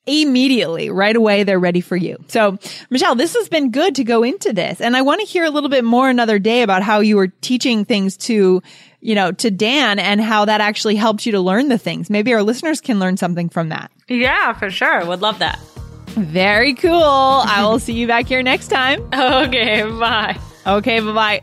immediately, 0.07 0.91
right 0.91 1.15
away. 1.15 1.45
They're 1.45 1.59
ready 1.59 1.81
for 1.81 1.97
you. 1.97 2.23
So 2.29 2.59
Michelle, 2.91 3.15
this 3.15 3.35
has 3.37 3.49
been 3.49 3.71
good 3.71 3.95
to 3.97 4.05
go 4.05 4.23
into 4.23 4.53
this. 4.53 4.81
And 4.81 4.97
I 4.97 5.03
want 5.03 5.21
to 5.21 5.27
hear 5.27 5.45
a 5.45 5.51
little 5.51 5.71
bit 5.71 5.85
more 5.85 6.09
another 6.09 6.39
day 6.39 6.63
about 6.63 6.83
how 6.83 7.01
you 7.01 7.17
were 7.17 7.29
teaching 7.29 7.85
things 7.85 8.17
to, 8.19 8.63
you 9.01 9.15
know, 9.15 9.33
to 9.33 9.51
Dan 9.51 9.99
and 9.99 10.21
how 10.21 10.45
that 10.45 10.61
actually 10.61 10.97
helped 10.97 11.25
you 11.27 11.33
to 11.33 11.41
learn 11.41 11.69
the 11.69 11.79
things. 11.79 12.11
Maybe 12.11 12.35
our 12.35 12.43
listeners 12.43 12.81
can 12.81 12.99
learn 12.99 13.17
something 13.17 13.49
from 13.49 13.69
that. 13.69 13.91
Yeah, 14.09 14.53
for 14.55 14.71
sure. 14.71 15.05
Would 15.07 15.21
love 15.21 15.39
that. 15.39 15.59
Very 16.09 16.75
cool. 16.75 16.93
I 16.93 17.63
will 17.63 17.79
see 17.79 17.95
you 17.95 18.07
back 18.07 18.27
here 18.27 18.43
next 18.43 18.69
time. 18.69 19.09
Okay, 19.15 19.83
bye. 19.83 20.39
Okay, 20.67 21.01
bye 21.01 21.13
bye. 21.13 21.43